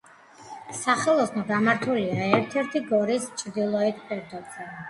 [0.77, 4.71] სახელოსნო გამართულია ერთ-ერთი გორის ჩრდილოეთ ფერდობზე.